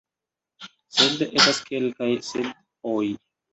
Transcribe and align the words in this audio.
Sed– 0.99 1.21
estas 1.27 1.61
kelkaj 1.69 2.11
sed-oj. 2.31 3.07